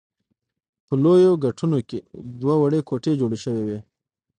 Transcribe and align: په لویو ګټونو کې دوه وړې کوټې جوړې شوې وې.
په 0.85 0.93
لویو 1.03 1.41
ګټونو 1.45 1.77
کې 1.89 1.99
دوه 2.41 2.55
وړې 2.61 2.79
کوټې 2.89 3.11
جوړې 3.19 3.37
شوې 3.43 3.63
وې. 3.67 3.79